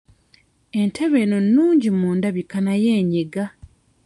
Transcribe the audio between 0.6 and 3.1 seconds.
Entebe eno nnungi mu ndabika naye